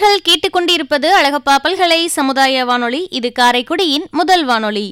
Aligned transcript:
நேயர்கள் 0.00 0.28
கேட்டுக்கொண்டிருப்பது 0.28 1.08
அழகப்பா 1.18 1.54
பல்கலை 1.64 1.98
சமுதாய 2.16 2.64
வானொலி. 2.64 3.00
இது 3.10 3.28
காரைக்குடியின் 3.38 4.04
முதல் 4.10 4.44
வானொலி. 4.44 4.84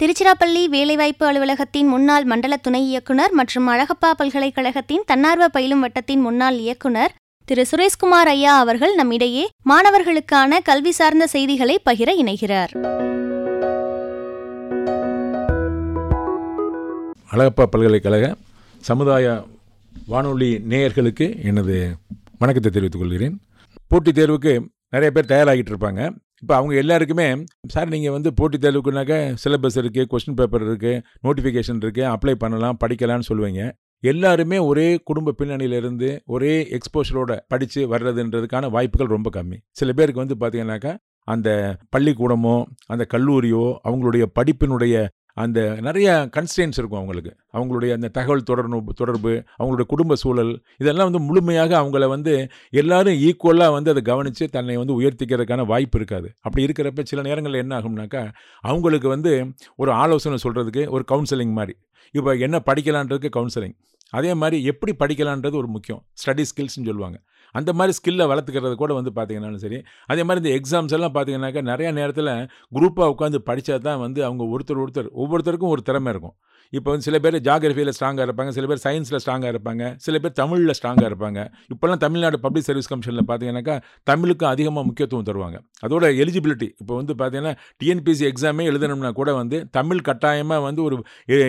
திருச்சிராப்பள்ளி 0.00 0.62
வேலைவாய்ப்பு 0.74 1.24
அலுவலகத்தின் 1.26 1.88
முன்னாள் 1.92 2.24
மண்டல 2.24 2.56
துணை 2.56 2.82
இயக்குனர் 2.88 3.32
மற்றும் 3.32 3.68
அழகப்பா 3.68 4.10
பல்கலைக்கழகத்தின் 4.16 5.04
தன்னார்வ 5.06 5.48
பயிலும் 5.48 5.80
வட்டத்தின் 5.80 6.22
முன்னாள் 6.26 6.58
இயக்குனர் 6.64 7.14
திரு. 7.48 7.66
சுரேஷ்குமார் 7.70 8.30
ஐயா 8.34 8.54
அவர்கள் 8.58 8.94
நம்மிடையே 8.94 9.44
மாணவர்களுக்கான 9.70 10.58
கல்வி 10.70 10.94
சார்ந்த 11.00 11.26
செய்திகளை 11.26 11.76
பகிர 11.90 12.10
இணைகிறார். 12.22 12.74
அழகப்பா 17.34 17.66
பல்கலைக்கழக 17.74 18.34
சமுதாய 18.90 19.36
வானொலி 20.06 20.50
நேயர்களுக்கு 20.70 21.28
எனது 21.50 21.78
வணக்கத்தை 22.42 22.70
தெரிவித்துக் 22.72 23.02
கொள்கிறேன். 23.02 23.34
போட்டித் 23.90 24.16
தேர்வுக்கு 24.18 24.52
நிறைய 24.94 25.08
பேர் 25.16 25.28
தயாராகிட்டு 25.32 25.70
இருப்பாங்க. 25.72 26.00
இப்போ 26.42 26.54
அவங்க 26.56 26.72
எல்லாருக்குமே 26.82 27.26
சார் 27.74 27.92
நீங்கள் 27.94 28.14
வந்து 28.14 28.30
போட்டித் 28.38 28.64
தேர்வுக்குனாக்க 28.64 29.16
சிலபஸ் 29.42 29.76
இருக்குது 29.82 30.08
கொஸ்டின் 30.12 30.38
பேப்பர் 30.40 30.64
இருக்குது 30.68 31.02
நோட்டிஃபிகேஷன் 31.26 31.80
இருக்குது 31.84 32.08
அப்ளை 32.12 32.34
பண்ணலாம் 32.44 32.80
படிக்கலாம்னு 32.84 33.28
சொல்லுவீங்க. 33.28 33.62
எல்லாருமே 34.12 34.58
ஒரே 34.70 34.88
குடும்ப 35.10 35.34
பின்னணியிலிருந்து 35.40 36.10
ஒரே 36.36 36.54
எக்ஸ்போஷரோட 36.78 37.36
படித்து 37.54 37.82
வர்றதுன்றதுக்கான 37.94 38.70
வாய்ப்புகள் 38.76 39.14
ரொம்ப 39.16 39.30
கம்மி. 39.38 39.58
சில 39.80 39.92
பேருக்கு 40.00 40.24
வந்து 40.24 40.40
பார்த்தீங்கன்னாக்கா 40.42 40.94
அந்த 41.28 41.48
பள்ளிக்கூடமோ 41.96 42.56
அந்த 42.92 43.06
கல்லூரியோ 43.14 43.64
அவங்களுடைய 43.88 44.26
படிப்பினுடைய 44.38 45.06
அந்த 45.34 45.78
நிறைய 45.80 46.28
கன்ஸ்டன்ஸ் 46.36 46.78
இருக்கும் 46.80 46.98
அவங்களுக்கு. 46.98 47.32
அவங்களுடைய 47.52 47.92
அந்த 47.92 48.08
தகவல் 48.08 48.42
தொடர்பு 48.42 48.94
தொடர்பு 48.94 49.44
அவங்களுடைய 49.58 49.86
குடும்ப 49.86 50.14
சூழல் 50.14 50.62
இதெல்லாம் 50.78 51.10
வந்து 51.10 51.26
முழுமையாக 51.26 51.80
அவங்கள 51.80 52.08
வந்து 52.08 52.48
எல்லாரும் 52.70 53.14
ஈக்குவலாக 53.14 53.70
வந்து 53.70 53.90
அதை 53.90 54.02
கவனித்து 54.02 54.48
தன்னை 54.48 54.76
வந்து 54.76 55.00
உயர்த்திக்கிறதுக்கான 55.00 55.66
வாய்ப்பு 55.66 55.98
இருக்காது. 55.98 56.30
அப்படி 56.40 56.66
இருக்கிறப்ப 56.66 57.02
சில 57.02 57.22
நேரங்களில் 57.22 57.58
என்ன 57.58 57.78
ஆகும்னாக்கா 57.78 58.32
அவங்களுக்கு 58.60 59.08
வந்து 59.08 59.52
ஒரு 59.76 59.92
ஆலோசனை 59.92 60.38
சொல்கிறதுக்கு 60.42 60.88
ஒரு 60.88 61.04
கவுன்சிலிங் 61.12 61.52
மாதிரி. 61.52 61.76
இப்போ 62.12 62.34
என்ன 62.34 62.62
படிக்கலான்றதுக்கு 62.66 63.30
கவுன்சிலிங் 63.36 63.76
அதே 64.10 64.34
மாதிரி 64.34 64.64
எப்படி 64.64 64.92
படிக்கலான்றது 64.98 65.54
ஒரு 65.54 65.66
முக்கியம். 65.66 66.04
ஸ்டடி 66.12 66.44
ஸ்கில்ஸ்னு 66.50 66.88
சொல்லுவாங்க. 66.88 67.18
அந்த 67.54 67.70
மாதிரி 67.72 67.96
ஸ்கில்லை 67.98 68.26
வளர்த்துக்கிறது 68.26 68.74
கூட 68.74 68.92
வந்து 68.94 69.12
பார்த்தீங்கன்னாலும் 69.16 69.62
சரி 69.64 69.78
அதே 70.06 70.22
மாதிரி 70.24 70.42
இந்த 70.42 70.52
எக்ஸாம்ஸ் 70.58 70.94
எல்லாம் 70.98 71.14
பார்த்தீங்கன்னாக்கா 71.14 71.62
நிறையா 71.72 71.92
நேரத்தில் 71.92 72.32
குரூப்பாக 72.78 73.12
உட்காந்து 73.14 73.40
படித்தா 73.50 73.78
தான் 73.78 73.98
வந்து 73.98 74.24
அவங்க 74.24 74.44
ஒருத்தர் 74.54 74.82
ஒருத்தர் 74.84 75.10
ஒவ்வொருத்தருக்கும் 75.22 75.74
ஒரு 75.74 75.82
திறமை 75.82 76.12
இருக்கும். 76.12 76.36
இப்போ 76.76 76.88
வந்து 76.92 77.06
சில 77.06 77.16
பேர் 77.24 77.36
ஜாகிரஃபியில் 77.46 77.92
ஸ்ட்ராங்காக 77.96 78.24
இருப்பாங்க 78.28 78.50
சில 78.56 78.66
பேர் 78.70 78.80
சயின்ஸில் 78.84 79.18
ஸ்ட்ராங்காக 79.22 79.50
இருப்பாங்க 79.54 79.82
சில 80.04 80.18
பேர் 80.24 80.34
தமிழில் 80.40 80.74
ஸ்ட்ராங்காக 80.78 81.08
இருப்பாங்க. 81.10 81.40
இப்போல்லாம் 81.72 82.00
தமிழ்நாடு 82.04 82.38
பப்ளிக் 82.44 82.66
சர்வீஸ் 82.68 82.90
கமிஷனில் 82.92 83.26
பார்த்தீங்கன்னாக்கா 83.30 83.76
தமிழுக்கும் 84.10 84.50
அதிகமாக 84.52 84.84
முக்கியத்துவம் 84.88 85.26
தருவாங்க. 85.28 85.58
அதோட 85.86 86.04
எலிஜிபிலிட்டி 86.24 86.68
இப்போ 86.82 86.94
வந்து 87.00 87.14
பார்த்தீங்கன்னா 87.20 87.54
டிஎன்பிசி 87.82 88.26
எக்ஸாமே 88.30 88.66
எழுதணும்னா 88.72 89.12
கூட 89.20 89.32
வந்து 89.40 89.58
தமிழ் 89.78 90.02
கட்டாயமாக 90.08 90.66
வந்து 90.68 90.82
ஒரு 90.88 90.98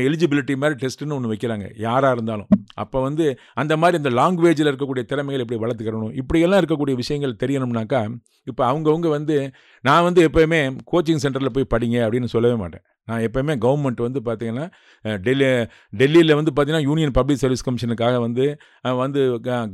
எலிஜிபிலிட்டி 0.09 0.55
மாதிரி 0.63 0.77
டெஸ்ட்டுன்னு 0.83 1.17
ஒன்று 1.19 1.33
வைக்கிறாங்க 1.33 1.67
யாராக 1.87 2.15
இருந்தாலும். 2.17 2.49
அப்போ 2.83 2.99
வந்து 3.07 3.27
அந்த 3.63 3.73
மாதிரி 3.83 3.97
இந்த 4.03 4.13
லாங்குவேஜில் 4.19 4.71
இருக்கக்கூடிய 4.71 5.05
திறமைகள் 5.11 5.43
எப்படி 5.45 5.61
வளர்த்துக்கிறணும் 5.65 6.13
இப்படியெல்லாம் 6.23 6.61
இருக்கக்கூடிய 6.63 6.95
விஷயங்கள் 7.03 7.39
தெரியணும்னாக்கா 7.43 8.01
இப்போ 8.51 8.63
அவங்கவுங்க 8.69 9.09
வந்து 9.17 9.35
நான் 9.87 10.05
வந்து 10.07 10.21
எப்போயுமே 10.27 10.59
கோச்சிங் 10.91 11.21
சென்டரில் 11.25 11.55
போய் 11.57 11.71
படிங்க 11.73 11.97
அப்படின்னு 12.05 12.31
சொல்லவே 12.33 12.57
மாட்டேன். 12.63 12.83
நான் 13.07 13.23
எப்போயுமே 13.23 13.53
கவர்மெண்ட் 13.63 14.01
வந்து 14.01 14.19
பார்த்தீங்கன்னா 14.21 14.65
டெல்லி 15.19 15.47
டெல்லியில் 15.93 16.33
வந்து 16.35 16.51
பார்த்திங்கன்னா 16.51 16.85
யூனியன் 16.85 17.13
பப்ளிக் 17.13 17.41
சர்வீஸ் 17.41 17.65
கமிஷனுக்காக 17.67 18.19
வந்து 18.19 18.45
வந்து 18.97 19.21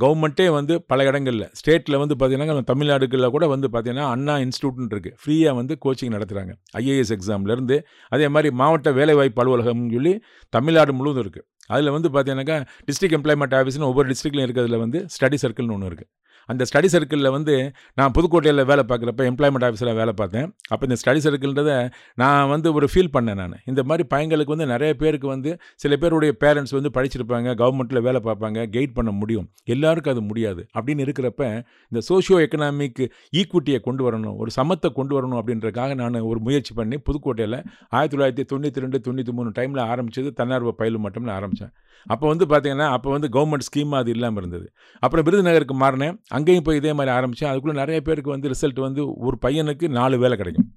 கவர்மெண்ட்டே 0.00 0.46
வந்து 0.50 0.76
பல 0.86 1.04
இடங்களில் 1.04 1.46
ஸ்டேட்டில் 1.60 1.98
வந்து 1.98 2.16
பார்த்திங்கன்னா 2.16 2.64
தமிழ்நாடுகளில் 2.64 3.30
கூட 3.30 3.46
வந்து 3.46 3.68
பார்த்தீங்கன்னா 3.68 4.06
அண்ணா 4.10 4.36
இன்ஸ்டியூட்னு 4.38 4.90
இருக்குது 4.90 5.16
ஃப்ரீயாக 5.22 5.54
வந்து 5.56 5.76
கோச்சிங் 5.84 6.14
நடத்துகிறாங்க 6.16 6.54
ஐஏஎஸ் 6.76 7.14
எக்ஸாம்லேருந்து 7.16 7.78
அதே 8.12 8.28
மாதிரி 8.28 8.50
மாவட்ட 8.54 8.92
வேலைவாய்ப்பு 8.92 9.42
அலுவலகம்னு 9.44 9.94
சொல்லி 9.94 10.14
தமிழ்நாடு 10.52 10.92
முழுவதும் 10.92 11.24
இருக்குது 11.24 11.46
அதில் 11.70 11.90
வந்து 11.90 12.08
பார்த்தீங்கன்னாக்கா 12.08 12.56
டிஸ்ட்ரிக்ட் 12.88 13.16
எம்ப்ளாய்மெண்ட் 13.18 13.54
ஆஃபீஸ்னு 13.54 13.88
ஒவ்வொரு 13.88 14.08
டிஸ்ட்ரிக்ட்லையும் 14.08 14.48
இருக்கிறதுல 14.48 14.78
வந்து 14.78 15.00
ஸ்டடி 15.08 15.38
சர்க்கிள்னு 15.42 15.76
ஒன்று 15.76 15.90
இருக்குது 15.90 16.08
அந்த 16.46 16.64
ஸ்டடி 16.72 16.88
சர்க்கிளில் 16.92 17.30
வந்து 17.30 17.72
நான் 17.94 18.12
புதுக்கோட்டையில் 18.18 18.64
வேலை 18.64 18.84
பார்க்குறப்ப 18.88 19.26
எம்ப்ளாய்மெண்ட் 19.30 19.66
ஆஃபீஸில் 19.68 19.94
வேலை 19.94 20.12
பார்த்தேன். 20.12 20.54
அப்போ 20.68 20.86
இந்த 20.86 20.98
ஸ்டடி 21.02 21.20
சர்க்கிள்ன்றதை 21.26 21.90
நான் 22.14 22.48
வந்து 22.48 22.72
ஒரு 22.72 22.88
ஃபீல் 22.94 23.12
பண்ணேன் 23.12 23.34
நான். 23.34 23.56
இந்த 23.64 23.82
மாதிரி 23.82 24.06
பையங்களுக்கு 24.14 24.54
வந்து 24.54 24.66
நிறைய 24.66 24.94
பேருக்கு 24.94 25.28
வந்து 25.28 25.60
சில 25.76 25.96
பேருடைய 25.96 26.34
பேரண்ட்ஸ் 26.40 26.76
வந்து 26.78 26.90
படிச்சிருப்பாங்க 26.94 27.54
கவர்மெண்ட்டில் 27.62 28.02
வேலை 28.02 28.20
பார்ப்பாங்க 28.24 28.68
கைட் 28.76 28.94
பண்ண 28.94 29.10
முடியும். 29.10 29.48
எல்லாருக்கும் 29.64 30.12
அது 30.12 30.22
முடியாது. 30.22 30.66
அப்படின்னு 30.78 31.04
இருக்கிறப்ப 31.06 31.62
இந்த 31.92 32.02
சோஷியோ 32.08 32.38
எக்கனாமிக் 32.46 33.02
ஈக்குவிட்டியை 33.36 33.80
கொண்டு 33.80 34.10
வரணும் 34.10 34.36
ஒரு 34.36 34.50
சமத்தை 34.56 34.92
கொண்டு 34.92 35.14
வரணும் 35.16 35.38
அப்படின்றக்காக 35.40 35.94
நான் 35.94 36.20
ஒரு 36.20 36.40
முயற்சி 36.40 36.74
பண்ணி 36.74 36.98
புதுக்கோட்டையில் 36.98 37.58
ஆயிரத்தி 37.88 38.16
தொள்ளாயிரத்தி 38.16 38.44
தொண்ணூற்றி 38.52 38.80
ரெண்டு 38.80 39.00
தொண்ணூற்றி 39.06 39.32
மூணு 39.32 39.50
டைமில் 39.58 39.82
ஆரம்பிச்சது 39.92 40.30
தன்னார்வ 40.32 40.72
பயிலும் 40.72 41.04
மட்டும்னு 41.06 41.30
ஆரம்பித்தேன் 41.30 41.72
அப்போ 42.06 42.26
வந்து 42.28 42.46
பார்த்தீங்கன்னா 42.46 42.86
அப்போ 42.88 43.10
வந்து 43.10 43.28
கவர்மெண்ட் 43.28 43.64
ஸ்கீம் 43.68 43.90
அது 43.90 44.10
இல்லாமல் 44.10 44.40
இருந்தது. 44.42 44.66
அப்புறம் 44.98 45.24
விருதுநகருக்கு 45.26 45.74
மாறினேன். 45.82 46.14
அங்கேயும் 46.40 46.68
போய் 46.68 46.82
இதே 46.82 46.94
மாதிரி 47.00 47.14
ஆரம்பித்தேன் 47.18 47.52
அதுக்குள்ளே 47.52 47.80
நிறைய 47.82 48.00
பேருக்கு 48.08 48.36
வந்து 48.36 48.54
ரிசல்ட் 48.56 48.86
வந்து 48.88 49.04
ஒரு 49.28 49.38
பையனுக்கு 49.46 49.88
நாலு 50.00 50.16
வேலை 50.24 50.36
கிடைக்கும். 50.42 50.68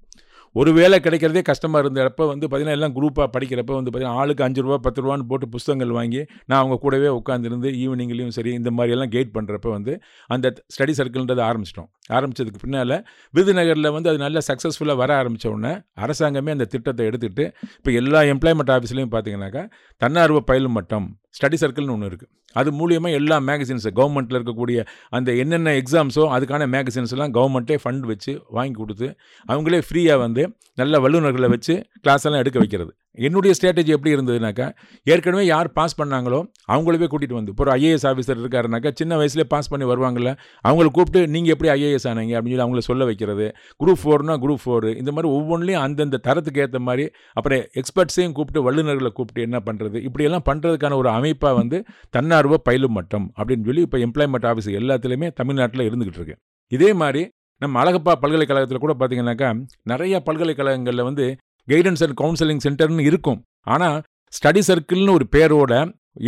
ஒரு 0.56 0.70
வேலை 0.76 0.96
கிடைக்கிறதே 1.04 1.40
கஷ்டமாக 1.48 1.80
இருந்தப்போ 1.82 2.24
வந்து 2.30 2.46
பார்த்திங்கன்னா 2.46 2.76
எல்லாம் 2.78 2.92
குரூப்பாக 2.96 3.26
படிக்கிறப்ப 3.36 3.72
வந்து 3.78 3.90
பார்த்திங்கன்னா 3.90 4.20
ஆளுக்கு 4.22 4.44
அஞ்சு 4.46 4.60
ரூபா 4.64 4.76
பத்து 4.84 5.02
ரூபான்னு 5.02 5.26
போட்டு 5.30 5.46
புஸ்தகங்கள் 5.54 5.94
வாங்கி 5.96 6.20
நான் 6.48 6.58
அவங்க 6.60 6.76
கூடவே 6.84 7.08
உட்காந்துருந்து 7.20 7.70
ஈவினிங்லேயும் 7.80 8.34
சரி 8.36 8.52
இந்த 8.58 8.72
மாதிரியெல்லாம் 8.76 9.12
கெயிட் 9.14 9.32
பண்ணுறப்ப 9.36 9.72
வந்து 9.76 9.94
அந்த 10.36 10.52
ஸ்டடி 10.74 10.94
சர்க்கிள்ன்றதை 11.00 11.44
ஆரம்பிச்சிட்டோம். 11.48 11.88
ஆரம்பித்ததுக்கு 12.18 12.62
பின்னால் 12.64 12.96
விருதுநகரில் 13.34 13.92
வந்து 13.96 14.10
அது 14.12 14.20
நல்லா 14.26 14.42
சக்ஸஸ்ஃபுல்லாக 14.50 15.02
வர 15.02 15.12
ஆரம்பித்த 15.22 15.52
உடனே 15.54 15.74
அரசாங்கமே 16.06 16.56
அந்த 16.56 16.68
திட்டத்தை 16.76 17.08
எடுத்துகிட்டு 17.10 17.46
இப்போ 17.78 17.92
எல்லா 18.02 18.22
எம்ப்ளாய்மெண்ட் 18.34 18.72
ஆஃபீஸ்லேயும் 18.76 19.12
பார்த்தீங்கன்னாக்கா 19.16 19.64
தன்னார்வ 20.02 20.42
பயிலும் 20.52 20.76
மட்டம். 20.80 21.08
ஸ்டடி 21.36 21.56
சர்க்கிள்னு 21.62 21.94
ஒன்று 21.96 22.08
இருக்குது 22.10 22.30
அது 22.52 22.70
மூலியமாக 22.80 23.18
எல்லா 23.20 23.36
மேகசின்ஸு 23.50 23.90
கவர்மெண்ட்டில் 24.00 24.38
இருக்கக்கூடிய 24.38 24.80
அந்த 25.10 25.32
என்னென்ன 25.42 25.74
எக்ஸாம்ஸோ 25.80 26.24
அதுக்கான 26.36 26.68
மேகசின்ஸ்லாம் 26.74 27.34
கவர்மெண்ட்டே 27.38 27.78
ஃபண்ட் 27.84 28.06
வச்சு 28.12 28.34
வாங்கி 28.58 28.76
கொடுத்து 28.82 29.08
அவங்களே 29.48 29.80
ஃப்ரீயாக 29.88 30.24
வந்து 30.24 30.44
நல்ல 30.74 31.00
வல்லுநர்களை 31.06 31.50
வச்சு 31.56 31.76
கிளாஸ் 32.02 32.26
எல்லாம் 32.28 32.42
எடுக்க 32.44 32.58
வைக்கிறது. 32.58 32.92
என்னுடைய 33.14 33.52
ஸ்ட்ராட்டஜி 33.58 33.86
எப்படி 33.86 34.14
இருந்ததுனாக்கா 34.14 34.66
ஏற்கனவே 35.04 35.46
யார் 35.46 35.72
பாஸ் 35.72 36.00
பண்ணாங்களோ 36.00 36.40
அவங்களவே 36.72 37.06
கூட்டிகிட்டு 37.12 37.38
வந்து 37.38 37.52
இப்போ 37.54 37.64
ஒரு 37.64 37.72
ஐஏஎஸ் 37.78 38.06
ஆஃபீஸர் 38.10 38.40
இருக்காருனாக்கா 38.42 38.90
சின்ன 38.94 39.16
வயசுலேயே 39.16 39.46
பாஸ் 39.48 39.68
பண்ணி 39.68 39.86
வருவாங்கள்ல 39.92 40.30
அவங்கள 40.68 40.86
கூப்பிட்டு 40.86 41.28
நீங்கள் 41.28 41.52
எப்படி 41.54 41.70
ஐஏஎஸ் 41.74 42.08
ஆனீங்க? 42.10 42.34
அப்படின்னு 42.36 42.56
சொல்லி 42.56 42.64
அவங்கள 42.64 42.78
சொல்ல 42.78 43.04
வைக்கிறது. 43.04 43.46
குரூப் 43.84 44.00
ஃபோர்னால் 44.02 44.40
குரூப் 44.44 44.62
ஃபோர் 44.64 44.88
இந்த 44.96 45.12
மாதிரி 45.12 45.28
ஒவ்வொன்றிலையும் 45.34 45.84
அந்தந்த 45.86 46.20
தரத்துக்கு 46.26 46.60
ஏற்ற 46.60 46.78
மாதிரி 46.78 47.04
அப்புறம் 47.32 47.62
எக்ஸ்பர்ட்ஸையும் 47.80 48.32
கூப்பிட்டு 48.32 48.62
வல்லுநர்களை 48.62 49.12
கூப்பிட்டு 49.12 49.42
என்ன 49.42 49.60
பண்ணுறது 49.66 50.00
இப்படியெல்லாம் 50.08 50.46
பண்ணுறதுக்கான 50.50 50.96
ஒரு 50.96 51.08
அமைப்பாக 51.08 51.54
வந்து 51.54 51.84
தன்னார்வ 52.10 52.56
பயிலும் 52.56 52.92
மட்டம் 52.92 53.32
அப்படின்னு 53.38 53.64
சொல்லி 53.64 53.80
இப்போ 53.80 53.98
எம்ப்ளாய்மெண்ட் 53.98 54.48
ஆஃபீஸ் 54.50 54.70
எல்லாத்துலேயுமே 54.80 55.30
தமிழ்நாட்டில் 55.32 55.88
இருந்துகிட்டு 55.90 56.20
இருக்கு. 56.20 56.36
இதே 56.72 56.92
மாதிரி 56.92 57.28
நம்ம 57.62 57.82
அழகப்பா 57.82 58.12
பல்கலைக்கழகத்தில் 58.22 58.84
கூட 58.84 58.94
பார்த்தீங்கன்னாக்கா 58.98 59.48
நிறைய 59.82 60.20
பல்கலைக்கழகங்களில் 60.20 61.02
வந்து 61.02 61.26
கைடன்ஸ் 61.68 62.02
அண்ட் 62.06 62.16
கவுன்சிலிங் 62.22 62.62
சென்டர்னு 62.66 63.06
இருக்கும். 63.10 63.40
ஆனால் 63.74 63.98
ஸ்டடி 64.32 64.62
சர்க்கிள்னு 64.68 65.16
ஒரு 65.18 65.26
பேரோட 65.36 65.72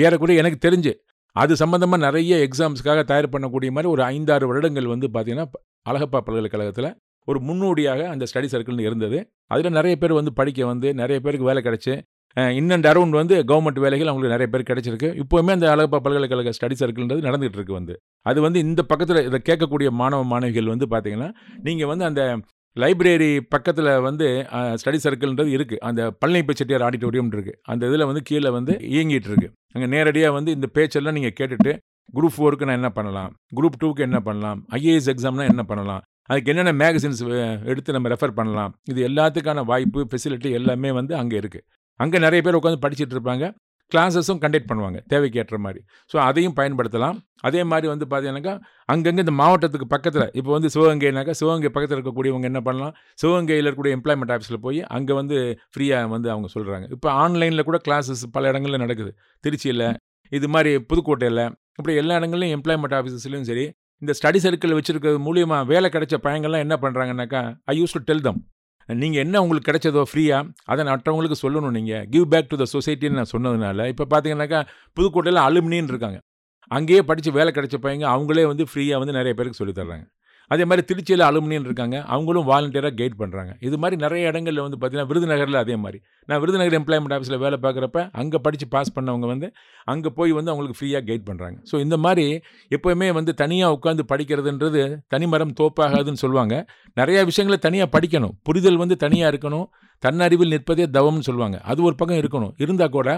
ஏறக்குறைய 0.05 0.43
எனக்கு 0.43 0.61
தெரிஞ்சு 0.67 0.93
அது 1.37 1.55
சம்மந்தமாக 1.61 2.05
நிறைய 2.07 2.35
எக்ஸாம்ஸ்க்காக 2.47 3.01
தயார் 3.11 3.33
பண்ணக்கூடிய 3.33 3.71
மாதிரி 3.77 3.89
ஒரு 3.95 4.03
ஐந்தாறு 4.13 4.45
வருடங்கள் 4.51 4.93
வந்து 4.93 5.07
பார்த்தீங்கன்னா 5.15 5.47
அழகப்பா 5.91 6.21
பல்கலைக்கழகத்தில் 6.27 6.91
ஒரு 7.29 7.39
முன்னோடியாக 7.47 8.03
அந்த 8.13 8.25
ஸ்டடி 8.31 8.49
சர்க்கிள்னு 8.53 8.87
இருந்தது. 8.89 9.19
அதில் 9.53 9.77
நிறைய 9.79 9.95
பேர் 10.03 10.19
வந்து 10.19 10.33
படிக்க 10.41 10.67
வந்து 10.73 10.89
நிறைய 11.01 11.19
பேருக்கு 11.25 11.49
வேலை 11.51 11.63
கிடச்சி 11.67 11.95
இன்னண்ட் 12.59 12.87
அரவுண்ட் 12.91 12.91
அரௌண்ட் 12.91 13.17
வந்து 13.19 13.35
கவர்மெண்ட் 13.51 13.79
வேலைகள் 13.85 14.09
அவங்களுக்கு 14.11 14.35
நிறைய 14.35 14.49
பேர் 14.53 14.67
கிடைச்சிருக்கு. 14.71 15.09
இப்போவுமே 15.23 15.53
அந்த 15.57 15.67
அழகப்பா 15.75 15.99
பல்கலைக்கழக 16.07 16.53
ஸ்டடி 16.57 16.77
சர்க்கிள்ன்றது 16.81 17.27
நடந்துகிட்டு 17.29 17.59
இருக்கு 17.59 17.75
வந்து. 17.79 17.95
அது 18.31 18.39
வந்து 18.47 18.59
இந்த 18.67 18.83
பக்கத்தில் 18.91 19.21
இதை 19.29 19.39
கேட்கக்கூடிய 19.49 19.91
மாணவ 20.01 20.25
மாணவிகள் 20.33 20.73
வந்து 20.73 20.89
பார்த்தீங்கன்னா 20.95 21.29
நீங்கள் 21.69 21.91
வந்து 21.93 22.07
அந்த 22.11 22.23
லைப்ரரி 22.83 23.29
பக்கத்தில் 23.53 23.91
வந்து 24.07 24.27
ஸ்டடி 24.81 24.99
சர்க்கிள்ன்றது 25.05 25.51
இருக்குது 25.57 25.83
அந்த 25.89 26.01
பழனிப்பு 26.23 26.55
செட்டியார் 26.59 26.85
ஆடிட்டோரியம் 26.87 27.31
இருக்குது 27.35 27.59
அந்த 27.73 27.83
இதில் 27.91 28.09
வந்து 28.11 28.23
கீழே 28.29 28.51
வந்து 28.57 28.73
இயங்கிட்டு 28.95 29.29
இருக்கு. 29.31 29.49
அங்கே 29.75 29.87
நேரடியாக 29.95 30.35
வந்து 30.39 30.51
இந்த 30.57 30.69
பேச்செல்லாம் 30.77 31.17
நீங்கள் 31.19 31.37
கேட்டுட்டு 31.39 31.73
குரூப் 32.17 32.35
ஃபோருக்கு 32.35 32.67
நான் 32.69 32.79
என்ன 32.81 32.91
பண்ணலாம்? 32.99 33.31
குரூப் 33.59 33.79
டூக்கு 33.83 34.03
என்ன 34.09 34.19
பண்ணலாம்? 34.27 34.59
ஐஏஎஸ் 34.79 35.09
எக்ஸாம்னா 35.13 35.47
என்ன 35.53 35.63
பண்ணலாம்? 35.71 36.03
அதுக்கு 36.31 36.51
என்னென்ன 36.53 36.75
மேகசின்ஸ் 36.83 37.23
எடுத்து 37.71 37.97
நம்ம 37.97 38.11
ரெஃபர் 38.15 38.37
பண்ணலாம்? 38.39 38.73
இது 38.93 39.01
எல்லாத்துக்கான 39.09 39.65
வாய்ப்பு 39.71 40.03
ஃபெசிலிட்டி 40.13 40.51
எல்லாமே 40.59 40.91
வந்து 41.01 41.15
அங்கே 41.21 41.37
இருக்குது 41.43 41.65
அங்கே 42.05 42.19
நிறைய 42.27 42.41
பேர் 42.47 42.59
உட்காந்து 42.59 42.85
படிச்சுட்டு 42.85 43.15
இருப்பாங்க. 43.17 43.45
கிளாஸஸும் 43.93 44.41
கண்டக்ட் 44.43 44.69
பண்ணுவாங்க 44.71 44.99
தேவைக்கு 45.13 45.39
ஏற்ற 45.43 45.57
மாதிரி. 45.65 45.81
ஸோ 46.11 46.17
அதையும் 46.29 46.57
பயன்படுத்தலாம். 46.59 47.17
அதே 47.49 47.61
மாதிரி 47.71 47.87
வந்து 47.93 48.07
பார்த்தீங்கன்னாக்கா 48.11 48.55
அங்கங்கே 48.93 49.23
இந்த 49.25 49.35
மாவட்டத்துக்கு 49.41 49.87
பக்கத்தில் 49.95 50.27
இப்போ 50.39 50.51
வந்து 50.57 50.71
சிவகங்கைனாக்கா 50.75 51.35
சிவகங்கை 51.41 51.71
பக்கத்தில் 51.75 51.99
இருக்கக்கூடியவங்க 51.99 52.49
என்ன 52.53 52.63
பண்ணலாம்? 52.69 52.95
சிவகங்கையில் 53.23 53.67
இருக்கக்கூடிய 53.67 53.99
எம்ப்ளாய்மெண்ட் 53.99 54.33
ஆஃபீஸில் 54.37 54.63
போய் 54.67 54.81
அங்கே 54.97 55.15
வந்து 55.21 55.37
ஃப்ரீயாக 55.75 56.13
வந்து 56.17 56.31
அவங்க 56.35 56.51
சொல்கிறாங்க 56.57 56.89
இப்போ 56.97 57.11
ஆன்லைனில் 57.25 57.67
கூட 57.71 57.81
கிளாஸஸ் 57.87 58.25
பல 58.37 58.49
இடங்களில் 58.53 58.83
நடக்குது. 58.85 59.13
திருச்சியில் 59.45 59.87
இது 60.33 60.47
மாதிரி 60.55 60.71
புதுக்கோட்டையில் 60.91 61.45
இப்படி 61.79 61.95
எல்லா 62.03 62.15
இடங்கள்லையும் 62.21 62.57
எம்ப்ளாய்மெண்ட் 62.59 62.97
ஆஃபீஸஸ்லையும் 62.99 63.49
சரி 63.51 63.67
இந்த 64.03 64.13
ஸ்டடி 64.19 64.39
சர்க்கிள் 64.45 64.77
வச்சுருக்கிறது 64.79 65.19
மூலியமாக 65.27 65.69
வேலை 65.73 65.89
கிடைச்ச 65.95 66.17
பையங்கள்லாம் 66.25 66.65
என்ன 66.65 66.75
பண்ணுறாங்கன்னாக்கா 66.83 67.43
I 67.73 67.75
used 67.81 67.97
to 67.97 68.03
tell 68.09 68.25
them 68.27 68.41
நீங்கள் 68.89 69.23
என்ன 69.23 69.43
உங்களுக்கு 69.43 69.69
கிடைச்சதோ 69.71 70.03
ஃப்ரீயாக 70.13 70.51
அதை 70.65 70.85
மற்றவங்களுக்கு 70.85 71.39
சொல்லணும் 71.43 71.71
நீங்கள் 71.71 72.07
கிவ் 72.09 72.27
பேக் 72.29 72.49
டு 72.49 72.57
த 72.57 72.67
சொசைட்டின்னு 72.73 73.19
நான் 73.21 73.33
சொன்னதுனால 73.33 73.89
இப்போ 73.89 74.05
பார்த்தீங்கன்னாக்கா 74.11 74.61
புதுக்கோட்டையில் 74.97 75.43
அலுமினின்னு 75.47 75.93
இருக்காங்க. 75.95 76.19
அங்கேயே 76.71 77.03
படித்து 77.03 77.33
வேலை 77.33 77.53
கிடைச்ச 77.53 77.77
பையங்க 77.83 78.07
அவங்களே 78.15 78.47
வந்து 78.47 78.65
ஃப்ரீயாக 78.65 78.99
வந்து 78.99 79.13
நிறைய 79.13 79.35
பேருக்கு 79.35 79.61
சொல்லித்தர்றாங்க 79.63 80.07
அதே 80.51 80.65
மாதிரி 80.71 80.83
திருச்சியில் 80.89 81.25
அலுமினியன் 81.29 81.67
இருக்காங்க 81.69 81.97
அவங்களும் 82.15 82.47
வாலண்டியராக 82.51 82.95
கைட் 83.01 83.17
பண்ணுறாங்க 83.23 83.53
இது 83.69 83.77
மாதிரி 83.83 83.97
நிறைய 84.05 84.31
இடங்களில் 84.31 84.63
வந்து 84.67 84.79
பார்த்தீங்கன்னா 84.81 85.09
விருதுநகரில் 85.11 85.61
அதே 85.63 85.77
மாதிரி. 85.77 85.99
நான் 86.29 86.41
விருதுநகர் 86.43 86.77
எம்ப்ளாய்மெண்ட் 86.81 87.15
ஆஃபீஸில் 87.17 87.41
வேலை 87.45 87.59
பார்க்குறப்ப 87.65 88.01
அங்கே 88.21 88.39
படித்து 88.47 88.69
பாஸ் 88.69 88.95
பண்ணவங்க 88.97 89.27
வந்து 89.33 89.49
அங்கே 89.85 90.13
போய் 90.19 90.33
வந்து 90.39 90.53
அவங்களுக்கு 90.53 90.79
ஃப்ரீயாக 90.81 91.05
கைட் 91.11 91.27
பண்ணுறாங்க 91.29 91.59
ஸோ 91.71 91.79
இந்த 91.87 91.97
மாதிரி 91.97 92.27
எப்போவுமே 92.77 93.09
வந்து 93.13 93.35
தனியாக 93.43 93.77
உட்காந்து 93.79 94.05
படிக்கிறதுன்றது 94.13 94.83
தனிமரம் 95.15 95.55
தோப்பாகாதுன்னு 95.61 96.23
சொல்லுவாங்க. 96.25 96.55
நிறையா 96.97 97.23
விஷயங்களை 97.31 97.59
தனியாக 97.69 97.89
படிக்கணும். 97.97 98.35
புரிதல் 98.43 98.83
வந்து 98.83 98.97
தனியாக 98.97 99.33
இருக்கணும். 99.33 99.67
தன்னறிவில் 100.03 100.53
நிற்பதே 100.55 100.87
தவம்னு 100.99 101.27
சொல்லுவாங்க. 101.29 101.59
அது 101.71 101.81
ஒரு 101.83 101.95
பக்கம் 101.95 102.21
இருக்கணும். 102.23 102.53
இருந்தால் 102.65 102.95
கூட 102.97 103.11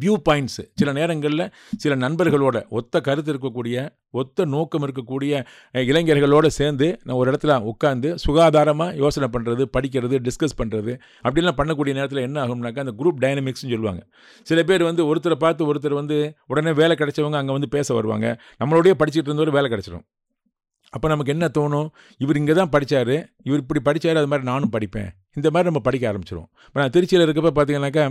வியூ 0.00 0.14
பாயிண்ட்ஸு 0.30 0.64
சில 0.74 0.92
நேரங்களில் 0.92 1.50
சில 1.76 2.08
நண்பர்களோட 2.08 2.68
ஒத்த 2.68 3.00
கருத்து 3.00 3.32
இருக்கக்கூடிய 3.32 3.88
ஒத்த 4.10 4.44
நோக்கம் 4.44 4.86
இருக்கக்கூடிய 4.86 5.44
இளைஞர்களோடு 5.72 6.06
இளைஞர்களோட 6.08 6.46
சேர்ந்து 6.46 6.86
நான் 7.04 7.16
ஒரு 7.16 7.30
இடத்துல 7.30 7.72
உட்காந்து 7.72 8.16
சுகாதாரமாக 8.26 8.96
யோசனை 8.96 9.28
பண்ணுறது 9.32 9.64
படிக்கிறது 9.78 10.16
டிஸ்கஸ் 10.26 10.58
பண்ணுறது 10.58 10.92
அப்படிலாம் 11.22 11.58
பண்ணக்கூடிய 11.58 11.92
நேரத்தில் 11.92 12.22
என்ன 12.22 12.44
ஆகும்னாக்கா 12.44 12.78
அந்த 12.78 12.94
குரூப் 12.98 13.22
டைனமிக்ஸ்னு 13.24 13.72
சொல்லுவாங்க. 13.72 14.06
சில 14.42 14.62
பேர் 14.62 14.82
வந்து 14.82 15.14
ஒருத்தரை 15.14 15.34
பார்த்து 15.34 15.74
ஒருத்தர் 15.74 15.94
வந்து 15.94 16.34
உடனே 16.46 16.72
வேலை 16.72 16.96
கிடைச்சவங்க 16.96 17.34
அங்கே 17.34 17.52
வந்து 17.52 17.68
பேச 17.68 17.94
வருவாங்க. 17.94 18.40
நம்மளோடய 18.64 18.94
படிச்சுட்டு 18.98 19.30
இருந்தவர் 19.30 19.50
வேலை 19.50 19.70
கிடைச்சிடும் 19.70 20.06
அப்போ 20.90 21.08
நமக்கு 21.08 21.32
என்ன 21.32 21.50
தோணும்? 21.58 21.88
இவர் 22.18 22.36
இங்கே 22.36 22.52
தான் 22.52 22.68
படித்தார் 22.68 23.14
இவர் 23.42 23.60
இப்படி 23.60 23.80
படித்தார் 23.80 24.16
அது 24.16 24.26
மாதிரி 24.26 24.46
நானும் 24.48 24.70
படிப்பேன். 24.72 25.08
இந்த 25.38 25.48
மாதிரி 25.54 25.68
நம்ம 25.70 25.82
படிக்க 25.88 26.04
ஆரம்பிச்சிருவோம். 26.10 26.48
இப்போ 26.68 26.78
நான் 26.82 26.94
திருச்சியில் 26.94 27.24
இருக்கப்போ 27.26 27.52
பார்த்தீங்கன்னாக்கா 27.58 28.04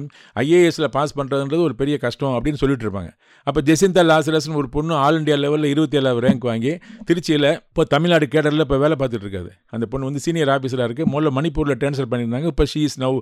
ஐஏஎஸில் 0.44 0.88
பாஸ் 0.98 1.16
பண்ணுறதுன்றது 1.20 1.62
ஒரு 1.68 1.76
பெரிய 1.82 1.98
கஷ்டம் 2.06 2.36
அப்படின்னு 2.38 2.62
சொல்லிட்டு 2.64 2.86
இருப்பாங்க. 2.88 3.12
அப்போ 3.48 3.62
ஜெசிந்தா 3.70 4.04
லாசரஸ்னு 4.12 4.60
ஒரு 4.62 4.70
பொண்ணு 4.76 4.96
ஆல் 5.06 5.20
இண்டியா 5.22 5.38
லெவலில் 5.46 5.72
இருபத்தி 5.74 6.00
ஏழாவது 6.02 6.24
ரேங்க் 6.28 6.48
வாங்கி 6.52 6.74
திருச்சியில் 7.10 7.50
இப்போ 7.70 7.86
தமிழ்நாடு 7.96 8.28
கேடரில் 8.36 8.66
இப்போ 8.68 8.80
வேலை 8.86 8.98
பார்த்துட்டு 9.02 9.28
இருக்காது. 9.28 9.52
அந்த 9.76 9.88
பொண்ணு 9.94 10.10
வந்து 10.10 10.24
சீனியர் 10.28 10.54
ஆஃபீஸராக 10.56 10.88
இருக்குது 10.90 11.12
முதல்ல 11.16 11.32
மணிப்பூரில் 11.40 11.80
ட்ரான்ஸ்ஃபர் 11.84 12.12
பண்ணியிருந்தாங்க. 12.14 12.50
இப்போ 12.54 12.66
she 12.74 12.82
is 12.90 13.00
now 13.06 13.18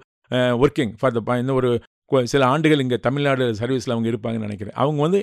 working 0.65 0.93
for 1.01 1.15
the 1.17 1.37
இந்த 1.43 1.53
ஒரு 1.59 1.71
சில 2.31 2.43
ஆண்டுகள் 2.53 2.81
இங்கே 2.83 2.97
தமிழ்நாடு 3.05 3.43
சர்வீஸில் 3.59 3.93
அவங்க 3.93 4.07
இருப்பாங்கன்னு 4.11 4.47
நினைக்கிறேன். 4.47 4.75
அவங்க 4.83 4.99
வந்து 5.07 5.19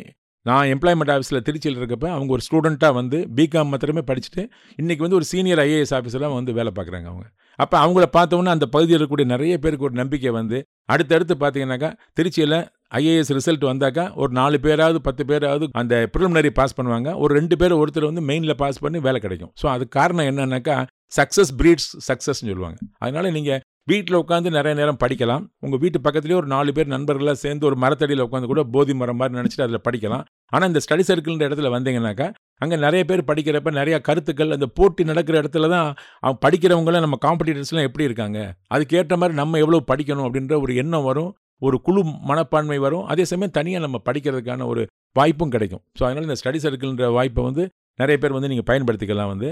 நான் 0.49 0.69
எம்ப்ளாய்மெண்ட் 0.75 1.13
ஆஃபீஸில் 1.15 1.43
திருச்சியில் 1.47 1.77
இருக்கப்ப 1.81 2.07
அவங்க 2.15 2.31
ஒரு 2.37 2.43
ஸ்டூடெண்ட்டாக 2.47 2.95
வந்து 2.99 3.19
பிகாம் 3.37 3.69
மாத்திரமே 3.73 4.03
படிச்சுட்டு 4.09 4.43
இன்றைக்கி 4.81 5.03
வந்து 5.05 5.19
ஒரு 5.19 5.27
சீனியர் 5.33 5.61
ஐஏஎஸ் 5.65 5.95
ஆஃபீஸராக 5.99 6.33
வந்து 6.39 6.53
வேலை 6.59 6.71
பார்க்குறாங்க 6.79 7.09
அவங்க. 7.13 7.27
அப்போ 7.59 7.77
அவங்கள 7.85 8.05
பார்த்தோன்னே 8.17 8.53
அந்த 8.57 8.67
பகுதியில் 8.75 8.97
இருக்கக்கூடிய 8.97 9.27
நிறைய 9.35 9.55
பேருக்கு 9.65 9.87
ஒரு 9.89 9.97
நம்பிக்கை 10.01 10.31
வந்து 10.39 10.59
அடுத்தடுத்து 10.93 11.35
பார்த்தீங்கன்னாக்கா 11.43 11.91
திருச்சியில் 12.19 12.57
ஐஏஎஸ் 13.01 13.33
ரிசல்ட் 13.39 13.67
வந்தாக்கா 13.73 14.05
ஒரு 14.23 14.33
நாலு 14.41 14.57
பேராவது 14.67 15.01
பத்து 15.09 15.23
பேராவது 15.31 15.69
அந்த 15.83 15.95
ப்ரிலிமினரி 16.15 16.51
பாஸ் 16.61 16.77
பண்ணுவாங்க. 16.79 17.11
ஒரு 17.25 17.33
ரெண்டு 17.39 17.57
பேர் 17.61 17.81
ஒருத்தர் 17.83 18.11
வந்து 18.11 18.25
மெயினில் 18.31 18.61
பாஸ் 18.63 18.83
பண்ணி 18.87 19.01
வேலை 19.09 19.21
கிடைக்கும். 19.27 19.53
ஸோ 19.63 19.69
அது 19.75 19.87
காரணம் 19.99 20.29
என்னன்னாக்கா 20.31 20.77
சக்ஸஸ் 21.19 21.53
பிரீட்ஸ் 21.61 21.91
சக்ஸஸ்னு 22.09 22.51
சொல்லுவாங்க. 22.53 22.79
அதனால் 23.05 23.35
நீங்கள் 23.39 23.61
வீட்டில் 23.91 24.19
உட்காந்து 24.21 24.49
நிறைய 24.57 24.73
நேரம் 24.81 24.99
படிக்கலாம். 25.03 25.45
உங்கள் 25.65 25.81
வீட்டு 25.83 25.99
பக்கத்துலேயே 26.05 26.37
ஒரு 26.41 26.49
நாலு 26.53 26.71
பேர் 26.77 26.93
நண்பர்களாக 26.95 27.39
சேர்ந்து 27.45 27.67
ஒரு 27.69 27.77
மரத்தடியில் 27.85 28.25
உட்காந்து 28.25 28.51
கூட 28.51 28.63
போதி 28.75 28.95
மரம் 29.01 29.19
மாதிரி 29.21 29.39
நினச்சிட்டு 29.39 29.65
அதில் 29.67 29.85
படிக்கலாம். 29.87 30.25
ஆனால் 30.55 30.69
இந்த 30.71 30.81
ஸ்டடி 30.85 31.05
சர்க்கிள்ன்ற 31.09 31.49
இடத்துல 31.49 31.71
வந்தீங்கன்னாக்கா 31.75 32.29
அங்கே 32.65 32.77
நிறைய 32.85 33.03
பேர் 33.11 33.29
படிக்கிறப்ப 33.31 33.73
நிறைய 33.81 33.97
கருத்துக்கள் 34.09 34.55
அந்த 34.57 34.67
போட்டி 34.79 35.05
நடக்கிற 35.11 35.37
இடத்துல 35.43 35.71
தான் 35.75 35.89
அவங்க 36.23 36.39
படிக்கிறவங்களாம் 36.47 37.05
நம்ம 37.07 37.19
காம்படிட்டர்ஸ்லாம் 37.27 37.89
எப்படி 37.89 38.09
இருக்காங்க? 38.09 38.39
அதுக்கேற்ற 38.75 39.17
மாதிரி 39.23 39.37
நம்ம 39.43 39.59
எவ்வளோ 39.65 39.83
படிக்கணும் 39.93 40.27
அப்படின்ற 40.29 40.57
ஒரு 40.65 40.75
எண்ணம் 40.83 41.07
வரும். 41.11 41.31
ஒரு 41.67 41.77
குழு 41.87 42.01
மனப்பான்மை 42.31 42.79
வரும். 42.85 43.05
அதே 43.13 43.25
சமயம் 43.33 43.57
தனியாக 43.59 43.85
நம்ம 43.87 43.99
படிக்கிறதுக்கான 44.09 44.67
ஒரு 44.73 44.85
வாய்ப்பும் 45.19 45.53
கிடைக்கும். 45.55 45.83
ஸோ 45.99 46.03
அதனால் 46.07 46.29
இந்த 46.29 46.37
ஸ்டடி 46.41 46.61
சர்க்கிள்ன்ற 46.65 47.09
வாய்ப்பை 47.19 47.43
வந்து 47.49 47.65
நிறைய 47.99 48.17
பேர் 48.19 48.33
வந்து 48.33 48.49
நீங்கள் 48.49 48.69
பயன்படுத்திக்கலாம் 48.71 49.31
வந்து. 49.33 49.49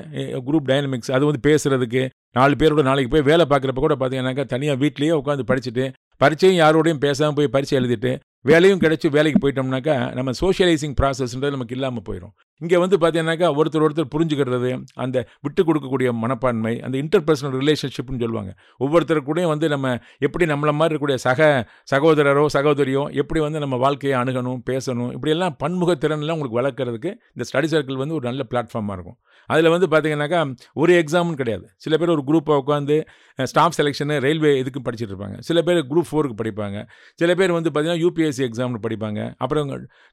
குரூப் 0.46 0.68
டைனமிக்ஸ் 0.70 1.12
அது 1.12 1.24
வந்து 1.24 1.42
பேசுகிறதுக்கு 1.48 2.02
நாலு 2.32 2.54
பேரோட 2.54 2.82
நாளைக்கு 2.82 3.12
போய் 3.12 3.28
வேலை 3.30 3.44
பார்க்குறப்ப 3.50 3.80
கூட 3.80 3.94
பார்த்தீங்கன்னாக்கா 3.94 4.44
தனியாக 4.46 4.80
வீட்லேயே 4.84 5.14
உட்காந்து 5.20 5.48
படிச்சுட்டு 5.50 5.84
பரீட்சையும் 6.20 6.60
யாரோடையும் 6.60 7.02
பேசாமல் 7.06 7.34
போய் 7.34 7.52
பரீட்சை 7.54 7.76
எழுதிட்டு 7.80 8.12
வேலையும் 8.40 8.80
கிடச்சி 8.80 9.08
வேலைக்கு 9.10 9.40
போயிட்டோம்னாக்கா 9.42 9.96
நம்ம 10.14 10.30
சோஷியலைசிங் 10.40 10.96
ப்ராசஸ்ன்றது 11.00 11.50
நமக்கு 11.50 11.74
இல்லாமல் 11.74 12.06
போயிடும் 12.06 12.34
இங்கே 12.60 12.78
வந்து 12.82 12.96
பார்த்தீங்கன்னாக்கா 13.02 13.48
ஒருத்தர் 13.60 13.84
ஒருத்தர் 13.86 14.10
புரிஞ்சுக்கிறது 14.14 14.70
அந்த 15.04 15.26
விட்டு 15.46 15.62
கொடுக்கக்கூடிய 15.68 16.10
மனப்பான்மை 16.22 16.74
அந்த 16.86 16.96
இன்டர்பர்சனல் 17.02 17.56
ரிலேஷன்ஷிப்னு 17.62 18.22
சொல்லுவாங்க. 18.24 18.52
ஒவ்வொருத்தர் 18.84 19.22
கூடயும் 19.28 19.52
வந்து 19.54 19.68
நம்ம 19.74 19.94
எப்படி 20.26 20.46
நம்மளை 20.52 20.74
மாதிரி 20.80 20.92
இருக்கக்கூடிய 20.94 21.20
சக 21.26 21.50
சகோதரரோ 21.92 22.44
சகோதரியோ 22.56 23.04
எப்படி 23.22 23.40
வந்து 23.46 23.64
நம்ம 23.66 23.78
வாழ்க்கையை 23.86 24.16
அணுகணும் 24.22 24.60
பேசணும் 24.70 25.10
இப்படியெல்லாம் 25.16 25.56
பன்முக 25.64 25.94
திறன்லாம் 26.04 26.36
உங்களுக்கு 26.38 26.60
வளர்க்குறதுக்கு 26.60 27.12
இந்த 27.34 27.46
ஸ்டடி 27.50 27.70
சர்க்கிள் 27.74 28.00
வந்து 28.02 28.16
ஒரு 28.18 28.26
நல்ல 28.28 28.44
பிளாட்ஃபார்மாக 28.50 28.96
இருக்கும். 28.98 29.18
அதில் 29.48 29.72
வந்து 29.74 29.86
பார்த்தீங்கன்னாக்கா 29.92 30.40
ஒரு 30.82 30.92
எக்ஸாமும் 31.02 31.38
கிடையாது. 31.40 31.64
சில 31.84 31.94
பேர் 32.00 32.12
ஒரு 32.14 32.22
குரூப்பாக 32.28 32.60
உட்காந்து 32.62 32.96
ஸ்டாஃப் 33.50 33.76
செலெக்ஷனு 33.78 34.16
ரயில்வே 34.24 34.50
இதுக்கு 34.62 34.80
படிச்சுட்டு 34.86 35.12
இருப்பாங்க. 35.12 35.36
சில 35.48 35.58
பேர் 35.66 35.78
குரூப் 35.92 36.08
ஃபோருக்கு 36.10 36.36
படிப்பாங்க. 36.40 36.78
சில 37.20 37.34
பேர் 37.40 37.56
வந்து 37.56 37.70
பார்த்திங்கன்னா 37.70 38.02
யூபிஎஸ்சி 38.04 38.42
எக்ஸாம்னு 38.48 38.82
படிப்பாங்க. 38.86 39.20
அப்புறம் 39.44 39.70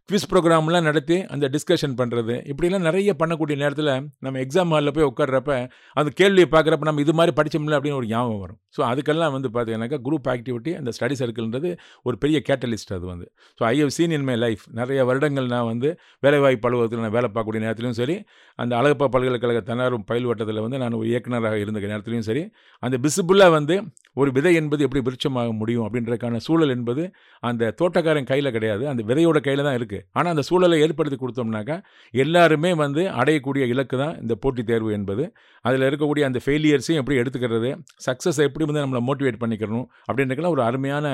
குவிஸ் 0.10 0.28
ப்ரோக்ராம்லாம் 0.34 0.88
நடத்தி 0.90 1.20
அந்த 1.36 1.46
டிஸ்கஷன் 1.56 1.96
பண்ணுறது 2.02 2.37
இப்படிலாம் 2.52 2.86
நிறைய 2.88 3.14
பண்ணக்கூடிய 3.20 3.56
நேரத்தில் 3.64 3.92
நம்ம 4.26 4.40
எக்ஸாம் 4.44 4.72
ஹாலில் 4.74 4.94
போய் 4.96 5.08
உட்காடுறப்ப 5.10 5.52
அந்த 5.98 6.10
கேள்வியை 6.20 6.48
பார்க்குறப்ப 6.56 6.88
நம்ம 6.90 7.04
இது 7.06 7.14
மாதிரி 7.20 7.34
படிச்சோம்ல 7.40 7.78
அப்படின்னு 7.78 8.00
ஒரு 8.02 8.08
ஞாபகம் 8.08 8.42
வரும். 8.44 8.60
ஸோ 8.78 8.82
அதுக்கெல்லாம் 8.92 9.34
வந்து 9.36 9.50
பார்த்தீங்கன்னாக்கா 9.56 10.00
குரூப் 10.08 10.28
ஆக்டிவிட்டி 10.34 10.72
அந்த 10.80 10.92
ஸ்டடி 10.98 11.16
சர்க்கிள்ன்றது 11.22 11.70
ஒரு 12.06 12.18
பெரிய 12.24 12.40
கேட்டலிஸ்ட் 12.50 12.94
அது 12.98 13.06
வந்து. 13.14 13.28
So 13.60 13.64
I 13.72 13.76
have 13.82 13.94
seen 13.98 14.16
in 14.18 14.28
my 14.30 14.38
life 14.46 14.64
நிறைய 14.80 15.06
வருடங்கள் 15.10 15.48
நான் 15.56 15.70
வந்து 15.72 15.92
வேலைவாய்ப்பு 16.24 16.68
அலுவலகத்தில் 16.70 17.04
நான் 17.06 17.16
வேலை 17.18 17.30
பார்க்கக்கூடிய 17.30 17.64
நேரத்திலும் 17.66 17.98
சரி 18.02 18.18
அந்த 18.60 18.74
அழகப்பா 18.80 19.10
பல்கலைக்கழக 19.16 19.62
தன்னாரும் 19.72 20.06
பயில்வட்டத்தில் 20.12 20.64
வந்து 20.66 20.80
நான் 20.84 20.98
ஒரு 21.02 21.10
இயக்குநராக 21.14 21.64
இருந்த 21.64 21.82
நேரத்துலையும் 21.94 22.28
சரி 22.30 22.44
அந்த 22.84 22.96
விசிபிளாக 23.06 23.54
வந்து 23.58 23.78
ஒரு 24.20 24.30
விதை 24.36 24.52
என்பது 24.60 24.82
எப்படி 24.86 25.02
விருட்சமாக 25.08 25.50
முடியும் 25.62 25.86
அப்படின்றதுக்கான 25.86 26.42
சூழல் 26.48 26.74
என்பது 26.76 27.04
அந்த 27.44 27.72
தோட்டக்காரன் 27.82 28.30
கையில் 28.32 28.54
கிடையாது. 28.56 28.84
அந்த 28.92 29.02
விதையோட 29.10 29.40
கையில் 29.48 29.66
தான் 29.68 29.78
இருக்குது 29.80 30.04
ஆனால் 30.18 30.32
அந்த 30.34 30.44
சூழலை 30.50 30.78
ஏற்படுத்தி 30.86 31.18
கொடுத்தோம்னாக்கா 31.24 31.78
எல்லாருமே 32.24 32.72
வந்து 32.84 33.04
அடையக்கூடிய 33.22 33.66
இலக்கு 33.74 33.98
தான் 34.04 34.16
இந்த 34.24 34.36
போட்டித் 34.44 34.70
தேர்வு 34.72 34.92
என்பது. 35.00 35.26
அதில் 35.66 35.88
இருக்கக்கூடிய 35.90 36.24
அந்த 36.30 36.42
ஃபெயிலியர்ஸையும் 36.46 37.02
எப்படி 37.04 37.20
எடுத்துக்கிறது 37.24 37.72
சக்ஸஸை 38.08 38.46
எப்படி 38.50 38.68
வந்து 38.70 38.86
நம்மளை 38.86 39.04
மோட்டிவேட் 39.10 39.42
பண்ணிக்கணும் 39.44 39.86
அப்படின்றக்கெல்லாம் 40.10 40.56
ஒரு 40.58 40.64
அருமையான 40.70 41.08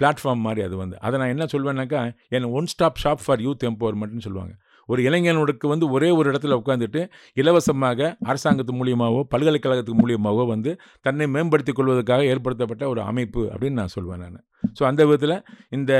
பிளாட்ஃபார்ம் 0.00 0.44
மாதிரி 0.46 0.62
அது 0.68 0.76
வந்து. 0.82 0.96
அதை 1.06 1.16
நான் 1.20 1.34
என்ன 1.34 1.46
சொல்வேன்னாக்கா 1.52 2.02
என் 2.38 2.50
one 2.58 2.70
stop 2.74 3.00
shop 3.04 3.22
for 3.26 3.42
youth 3.46 3.68
எம்பவர்மெண்ட்னு 3.70 4.26
சொல்லுவாங்க. 4.26 4.54
ஒரு 4.88 5.00
இளைஞனுக்கு 5.08 5.66
வந்து 5.74 5.86
ஒரே 5.96 6.10
ஒரு 6.18 6.26
இடத்துல 6.32 6.58
உட்காந்துட்டு 6.60 7.00
இலவசமாக 7.42 8.10
அரசாங்கத்து 8.30 8.74
மூலியமாகவோ 8.80 9.22
பல்கலைக்கழகத்து 9.32 9.94
மூலியமாகவோ 10.00 10.46
வந்து 10.54 10.72
தன்னை 11.06 11.26
மேம்படுத்திக் 11.36 11.78
கொள்வதற்காக 11.78 12.24
ஏற்படுத்தப்பட்ட 12.32 12.84
ஒரு 12.92 13.02
அமைப்பு 13.10 13.42
அப்படின்னு 13.52 13.80
நான் 13.82 13.94
சொல்வேன் 13.96 14.22
நான். 14.24 14.38
ஸோ 14.78 14.82
அந்த 14.90 15.02
விதத்தில் 15.08 15.36
இந்த 15.76 15.92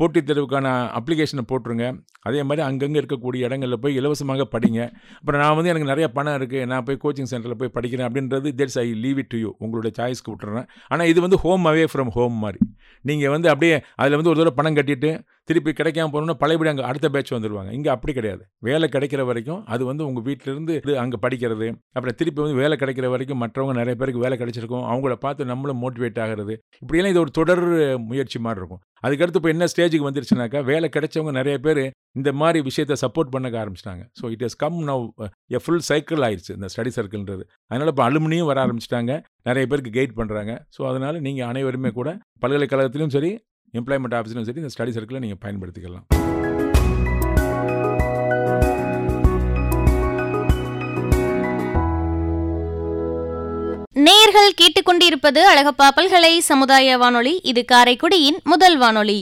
போட்டித் 0.00 0.26
தேர்வுக்கான 0.28 0.66
அப்ளிகேஷனை 0.98 1.44
போட்டுருங்க. 1.50 1.84
அதே 2.28 2.40
மாதிரி 2.48 2.62
அங்கங்கே 2.68 2.98
இருக்கக்கூடிய 3.00 3.46
இடங்களில் 3.48 3.80
போய் 3.84 3.96
இலவசமாக 4.00 4.46
படிங்க. 4.54 4.80
அப்புறம் 5.20 5.40
நான் 5.42 5.56
வந்து 5.58 5.70
எனக்கு 5.72 5.90
நிறைய 5.92 6.06
பணம் 6.16 6.36
இருக்குது 6.38 6.68
நான் 6.72 6.84
போய் 6.88 7.00
கோச்சிங் 7.04 7.30
சென்டரில் 7.32 7.60
போய் 7.60 7.74
படிக்கிறேன் 7.76 8.06
அப்படின்றது 8.08 8.50
that's 8.60 8.78
I 8.84 8.86
leave 9.04 9.20
it 9.22 9.30
to 9.34 9.40
you 9.44 9.50
உங்களுடைய 9.64 9.92
சாய்ஸ்க்கு 9.98 10.32
விட்டுறேன். 10.32 10.68
ஆனால் 10.92 11.10
இது 11.12 11.20
வந்து 11.26 11.38
ஹோம் 11.44 11.66
அவே 11.72 11.86
ஃப்ரம் 11.92 12.12
ஹோம் 12.16 12.36
மாதிரி. 12.44 12.60
நீங்கள் 13.04 13.32
வந்து 13.34 13.48
அப்படியே 13.52 13.76
அதில் 14.00 14.18
வந்து 14.18 14.32
ஒரு 14.32 14.40
தடவை 14.40 14.54
பணம் 14.60 14.78
கட்டிட்டு 14.80 15.12
திருப்பி 15.48 15.72
கிடைக்காம 15.78 16.10
போனோம்னா 16.12 16.36
பழையபடி 16.42 16.70
அங்கே 16.72 16.84
அடுத்த 16.90 17.06
பேட்ச் 17.14 17.32
வந்துடுவாங்க 17.34 17.70
இங்கே 17.78 17.90
அப்படி 17.94 18.12
கிடையாது. 18.18 18.42
வேலை 18.68 18.86
கிடைக்கிற 18.94 19.22
வரைக்கும் 19.30 19.60
அது 19.74 19.82
வந்து 19.90 20.02
உங்கள் 20.08 20.24
வீட்டிலேருந்து 20.28 20.96
அங்கே 21.02 21.18
படிக்கிறது 21.24 21.66
அப்புறம் 21.96 22.16
திருப்பி 22.20 22.40
வந்து 22.44 22.60
வேலை 22.62 22.76
கிடைக்கிற 22.82 23.08
வரைக்கும் 23.14 23.40
மற்றவங்க 23.44 23.74
நிறைய 23.80 23.96
பேருக்கு 24.00 24.24
வேலை 24.24 24.38
கிடைச்சிருக்கும். 24.42 24.86
அவங்கள 24.92 25.16
பார்த்து 25.26 25.50
நம்மளும் 25.52 25.80
மோட்டிவேட் 25.84 26.20
ஆகிறது. 26.24 26.56
இப்படியெல்லாம் 26.82 27.14
இது 27.14 27.22
ஒரு 27.24 27.34
தொடர் 27.40 27.64
முயற்சி 28.10 28.40
மாதிரி 28.46 28.60
இருக்கும். 28.62 28.82
அதுக்கடுத்து 29.06 29.40
இப்போ 29.40 29.50
என்ன 29.54 29.64
ஸ்டேஜுக்கு 29.72 30.08
வந்துருச்சுனாக்கா 30.08 30.60
வேலை 30.72 30.88
கிடைச்சவங்க 30.96 31.32
நிறைய 31.40 31.56
பேர் 31.66 31.82
இந்த 32.18 32.30
மாதிரி 32.40 32.58
விஷயத்தை 32.68 32.96
சப்போர்ட் 33.04 33.32
பண்ண 33.34 33.48
ஆரம்பிச்சிட்டாங்க. 33.62 34.04
So 34.18 34.30
it 34.34 34.44
is 34.46 34.58
come 34.62 34.78
now 34.90 35.04
a 35.56 35.60
full 35.64 35.84
cycle 35.90 36.24
ஆயிடுச்சு 36.26 36.52
இந்த 36.58 36.68
ஸ்டடி 36.74 36.92
சர்க்கிள்ன்றது 36.98 37.44
அதனால் 37.70 37.90
இப்போ 37.92 38.04
அலுமினியும் 38.08 38.50
வர 38.50 38.60
ஆரம்பிச்சிட்டாங்க. 38.66 39.12
நிறைய 39.48 39.64
பேருக்கு 39.70 39.92
கைட் 39.96 40.14
பண்ணுறாங்க 40.20 40.52
ஸோ 40.76 40.82
அதனால் 40.90 41.18
நீங்கள் 41.26 41.48
அனைவருமே 41.52 41.90
கூட 41.98 42.10
பல்கலைக்கழகத்திலும் 42.44 43.14
சரி 43.16 43.32
எம்ப்ளாய்மெண்ட் 43.78 44.16
ஆஃபீஸ்லையும் 44.18 44.48
சரி 44.48 44.60
இந்த 44.62 44.72
ஸ்டடி 44.74 44.92
சர்க்கிளை 44.96 45.18
நீங்கள் 45.18 45.42
பயன்படுத்திக்கலாம். 45.44 46.06
நேர்கள் 54.06 54.50
கேட்டுக்கொண்டிருப்பது 54.60 55.40
அழகப்பா 55.50 55.88
பல்கலை 55.94 56.40
சமுதாய 56.40 56.96
வானொலி. 56.98 57.40
இது 57.42 57.64
காரைக்குடியின் 57.72 58.38
முதல் 58.42 58.78
வானொலி. 58.78 59.20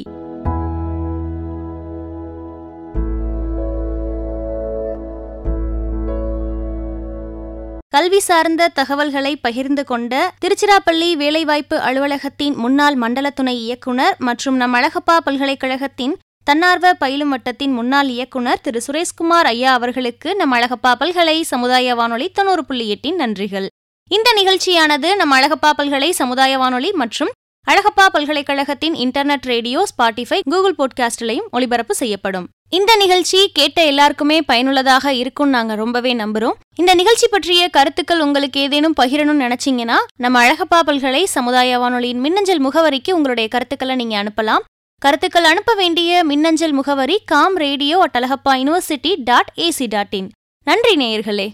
கல்வி 7.93 8.19
சார்ந்த 8.19 8.69
தகவல்களை 8.69 9.37
பகிர்ந்து 9.37 9.83
கொண்ட 9.85 10.13
திருச்சிராப்பள்ளி 10.43 11.09
வேலைவாய்ப்பு 11.13 11.77
அலுவலகத்தின் 11.79 12.55
முன்னாள் 12.55 12.95
மண்டல 12.95 13.31
துணை 13.31 13.55
இயக்குனர் 13.65 14.15
மற்றும் 14.19 14.57
நம் 14.57 14.75
அழகப்பா 14.75 15.17
பல்கலைக்கழகத்தின் 15.25 16.15
தன்னார்வ 16.45 16.95
பயிலும் 16.95 17.33
வட்டத்தின் 17.35 17.73
முன்னாள் 17.73 18.09
இயக்குனர் 18.09 18.61
திரு. 18.61 18.81
சுரேஷ்குமார் 18.87 19.49
ஐயா 19.53 19.73
அவர்களுக்கு 19.73 20.37
நம் 20.37 20.53
அழகப்பா 20.53 20.93
பல்கலை 20.99 21.37
சமுதாய 21.43 21.95
வானொலி 21.95 22.29
தொண்ணூறு 22.31 22.65
புள்ளி 22.65 22.89
எட்டின் 22.89 23.21
நன்றிகள். 23.21 23.67
இந்த 24.11 24.29
நிகழ்ச்சியானது 24.41 25.11
நம் 25.17 25.33
அழகப்பா 25.33 25.71
பல்கலை 25.77 26.11
சமுதாய 26.11 26.59
வானொலி 26.59 26.93
மற்றும் 26.93 27.33
அழகப்பா 27.71 28.07
பல்கலைக்கழகத்தின் 28.12 28.95
இன்டர்நெட் 28.95 29.40
ரேடியோ 29.40 29.87
ஸ்பாட்டிஃபை 29.87 30.40
கூகுள் 30.50 30.75
பாட்காஸ்டிலையும் 30.78 31.50
ஒளிபரப்பு 31.50 31.95
செய்யப்படும். 31.95 32.49
இந்த 32.69 32.97
நிகழ்ச்சி 32.97 33.50
கேட்ட 33.52 33.85
எல்லாருக்குமே 33.85 34.42
பயனுள்ளதாக 34.42 35.12
இருக்கும்னு 35.12 35.52
நாங்க 35.52 35.75
ரொம்பவே 35.75 36.14
நம்புறோம். 36.14 36.52
இந்த 36.76 36.95
நிகழ்ச்சி 36.95 37.28
பற்றிய 37.28 37.69
கருத்துக்கள் 37.69 38.21
உங்களுக்கு 38.21 38.61
ஏதேனும் 38.61 38.95
பகிரணும்னு 39.00 39.52
நினைச்சீங்கன்னா 39.52 39.95
நம்ம 40.16 40.47
அழகப்பா 40.47 40.81
பல்கலை 40.87 41.25
சமுதாய 41.25 41.78
வானொலியின் 41.78 42.21
மின்னஞ்சல் 42.21 42.64
முகவரிக்கு 42.66 43.12
உங்களுடைய 43.12 43.49
கருத்துக்களை 43.49 43.95
நீங்க 43.95 44.25
அனுப்பலாம். 44.25 44.62
கருத்துக்கள் 44.99 45.45
அனுப்ப 45.45 45.75
வேண்டிய 45.75 46.25
மின்னஞ்சல் 46.25 46.73
முகவரி 46.73 47.23
com 47.25 47.57
radio 47.57 48.00
at 48.00 48.19
Alagappa 48.19 48.52
university 48.52 49.14
dot 49.16 49.52
AC 49.57 49.87
dot 49.88 50.14
in. 50.14 50.31
நன்றி 50.64 50.97
நேயர்களே. 50.97 51.52